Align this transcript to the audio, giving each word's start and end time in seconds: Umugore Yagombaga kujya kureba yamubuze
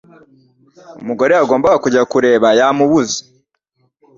Umugore 1.01 1.31
Yagombaga 1.33 1.77
kujya 1.83 2.03
kureba 2.11 2.47
yamubuze 2.59 3.19